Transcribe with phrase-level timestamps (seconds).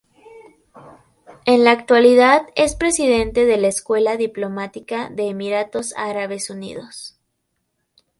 [1.45, 7.19] En la actualidad es Presidente de la Escuela Diplomática de Emiratos Árabes Unidos.